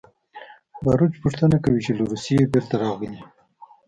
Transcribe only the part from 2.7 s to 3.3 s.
راغلې